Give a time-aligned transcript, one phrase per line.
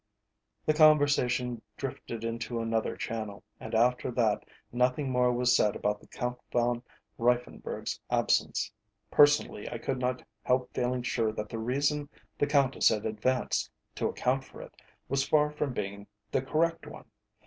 [0.65, 6.07] The conversation drifted into another channel, and after that nothing more was said about the
[6.07, 6.81] Count Von
[7.19, 8.71] Reiffenburg's absence.
[9.11, 12.09] Personally, I could not help feeling sure that the reason
[12.39, 14.73] the Countess had advanced to account for it
[15.07, 17.05] was far from being the correct one.